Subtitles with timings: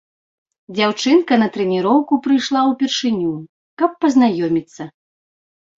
[0.77, 3.31] Дзяўчынка на трэніроўку прыйшла ўпершыню,
[3.85, 4.83] каб пазнаёміцца.